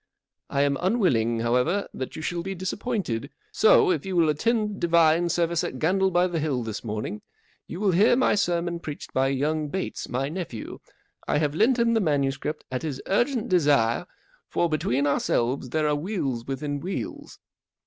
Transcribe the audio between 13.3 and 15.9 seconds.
desire, for, between our¬ selves, there